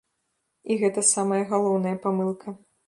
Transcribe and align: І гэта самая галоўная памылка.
І 0.71 0.77
гэта 0.83 1.05
самая 1.13 1.39
галоўная 1.53 1.95
памылка. 2.09 2.61